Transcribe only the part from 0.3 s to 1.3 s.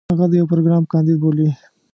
د يو پروګرام کانديد